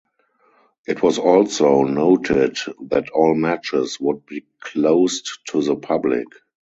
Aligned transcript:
It 0.87 1.03
was 1.03 1.19
also 1.19 1.83
noted 1.83 2.57
that 2.87 3.11
all 3.11 3.35
matches 3.35 3.99
would 3.99 4.25
be 4.25 4.47
closed 4.59 5.29
to 5.49 5.61
the 5.61 5.75
public. 5.75 6.25